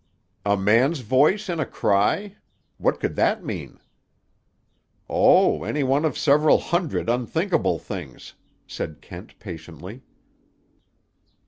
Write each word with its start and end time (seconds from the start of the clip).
"A 0.47 0.57
man's 0.57 1.01
voice 1.01 1.47
in 1.47 1.59
a 1.59 1.63
cry? 1.67 2.35
What 2.79 2.99
could 2.99 3.15
that 3.17 3.45
mean?" 3.45 3.79
"Oh, 5.07 5.63
any 5.63 5.83
one 5.83 6.05
of 6.05 6.17
several 6.17 6.57
hundred 6.57 7.07
unthinkable 7.07 7.77
things," 7.77 8.33
said 8.65 9.01
Kent 9.03 9.37
patiently. 9.37 10.01